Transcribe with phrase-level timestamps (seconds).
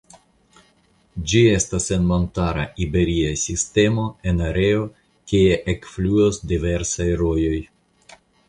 [1.33, 4.83] Ĝi estas en montara Iberia Sistemo en areo
[5.33, 7.57] kie ekfluas diversaj rojoj.